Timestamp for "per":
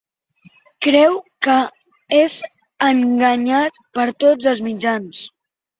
4.01-4.11